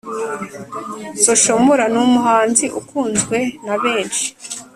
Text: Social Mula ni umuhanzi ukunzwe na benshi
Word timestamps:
Social 1.23 1.57
Mula 1.65 1.85
ni 1.91 1.99
umuhanzi 2.07 2.65
ukunzwe 2.79 3.37
na 3.65 3.75
benshi 3.83 4.27